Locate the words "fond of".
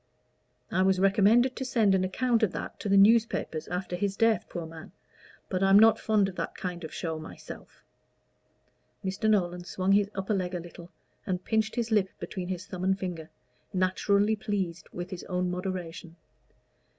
5.99-6.35